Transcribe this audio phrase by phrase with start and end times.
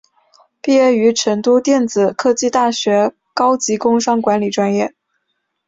[0.63, 4.95] 毕业于成都电子科技大学高级工商管理专业。